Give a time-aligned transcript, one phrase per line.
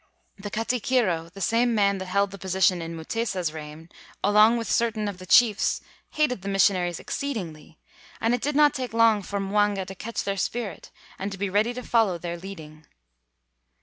[0.35, 3.87] The kati kiro, the same man that held the position in Mutesa's reign,
[4.23, 7.77] along with certain of the chiefs hated the missionaries exceedingly,
[8.19, 11.51] and it did not take long for Mwanga to catch their spirit and to be
[11.51, 12.87] ready to follow their leading.